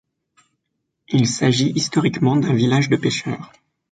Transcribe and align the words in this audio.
Il 1.09 1.27
s'agit 1.27 1.71
historiquement 1.75 2.35
d'un 2.35 2.53
village 2.55 2.89
de 2.89 2.95
pêcheurs. 2.95 3.53